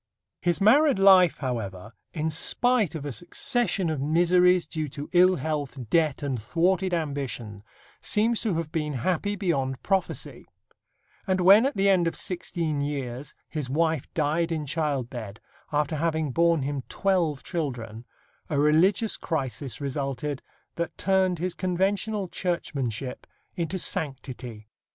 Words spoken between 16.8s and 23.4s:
twelve children, a religious crisis resulted that turned his conventional churchmanship